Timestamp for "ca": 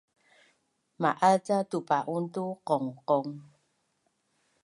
1.45-1.57